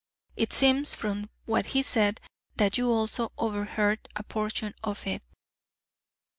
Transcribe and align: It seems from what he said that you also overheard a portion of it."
It 0.35 0.51
seems 0.51 0.95
from 0.95 1.29
what 1.45 1.67
he 1.67 1.83
said 1.83 2.21
that 2.55 2.75
you 2.75 2.89
also 2.89 3.31
overheard 3.37 4.09
a 4.15 4.23
portion 4.23 4.73
of 4.83 5.05
it." 5.05 5.21